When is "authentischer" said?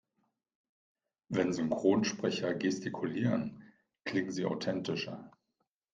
4.45-5.29